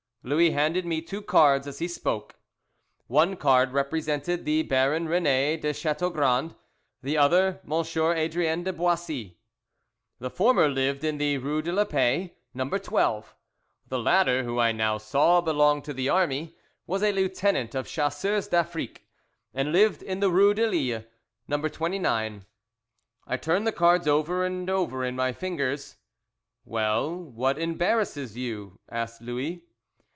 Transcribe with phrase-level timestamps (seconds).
[0.23, 2.35] Louis handed me two cards as he spoke.
[3.07, 6.53] One card represented the Baron René de Chateaugrand,
[7.01, 7.71] the other M.
[7.73, 9.37] Adrien de Boissy.
[10.19, 12.69] The former lived in the Rue de la Paix, No.
[12.69, 13.33] 12.
[13.87, 16.55] The latter, who I now saw, belonged to the army,
[16.85, 19.01] was a lieutenant of Chasseurs d'Afrique,
[19.55, 21.03] and lived in the Rue de Lille,
[21.47, 21.67] No.
[21.67, 22.45] 29.
[23.25, 25.95] I turned the cards over and over in my fingers.
[26.63, 29.65] "Well, what embarrasses you?" asked Louis.